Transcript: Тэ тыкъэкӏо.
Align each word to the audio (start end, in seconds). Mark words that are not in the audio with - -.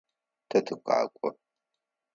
Тэ 0.49 0.57
тыкъэкӏо. 0.65 1.29